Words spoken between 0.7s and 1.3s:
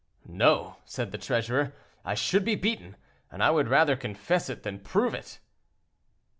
said the